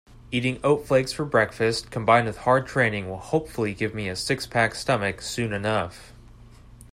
[0.31, 4.73] Eating oat flakes for breakfast combined with hard training will hopefully give me a six-pack
[4.73, 6.11] stomach soon enough.